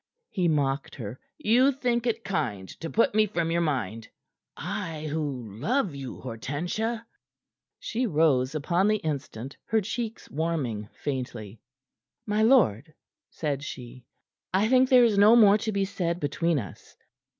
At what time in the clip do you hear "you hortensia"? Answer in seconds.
5.93-7.05